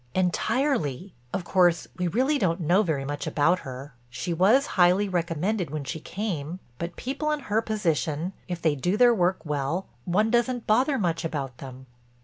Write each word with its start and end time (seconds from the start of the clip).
"Entirely. 0.15 1.13
Of 1.31 1.43
course 1.43 1.87
we 1.95 2.07
really 2.07 2.39
don't 2.39 2.59
know 2.59 2.81
very 2.81 3.05
much 3.05 3.27
about 3.27 3.59
her. 3.59 3.93
She 4.09 4.33
was 4.33 4.65
highly 4.73 5.07
recommended 5.07 5.69
when 5.69 5.83
she 5.83 5.99
came, 5.99 6.59
but 6.79 6.95
people 6.95 7.29
in 7.29 7.41
her 7.41 7.61
position 7.61 8.33
if 8.47 8.59
they 8.63 8.73
do 8.73 8.97
their 8.97 9.13
work 9.13 9.45
well—one 9.45 10.31
doesn't 10.31 10.65
bother 10.65 10.97
much 10.97 11.23
about 11.23 11.59
them." 11.59 11.85